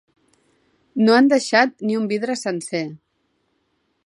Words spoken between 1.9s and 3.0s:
ni un vidre sencer.